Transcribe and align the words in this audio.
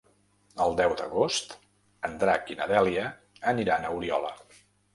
El 0.63 0.71
deu 0.79 0.95
d'agost 1.01 1.53
en 2.11 2.17
Drac 2.25 2.51
i 2.55 2.59
na 2.63 2.69
Dèlia 2.73 3.07
aniran 3.55 3.87
a 3.87 3.95
Oriola. 4.01 4.37